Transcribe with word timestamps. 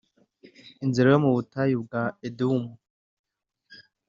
inzira 0.83 1.07
yo 1.13 1.19
mu 1.25 1.31
butayu 1.35 1.75
bwa 1.85 2.03
Edomu 2.27 2.71